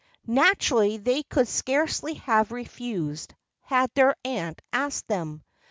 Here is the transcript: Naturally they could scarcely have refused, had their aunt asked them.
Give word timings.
Naturally 0.25 0.97
they 0.97 1.21
could 1.21 1.47
scarcely 1.47 2.15
have 2.15 2.51
refused, 2.51 3.35
had 3.59 3.91
their 3.93 4.15
aunt 4.25 4.59
asked 4.73 5.07
them. 5.07 5.43